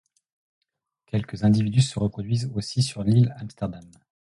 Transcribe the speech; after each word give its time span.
Quelques 1.05 1.43
individus 1.43 1.83
se 1.83 1.99
reproduisent 1.99 2.49
aussi 2.55 2.81
sur 2.81 3.03
l'île 3.03 3.35
Amsterdam. 3.37 3.87